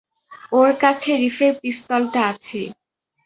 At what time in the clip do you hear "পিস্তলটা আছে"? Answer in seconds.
1.61-2.61